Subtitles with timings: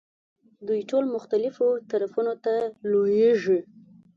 [0.67, 2.53] دوی ټول مختلفو طرفونو ته
[2.91, 3.59] لویېږي.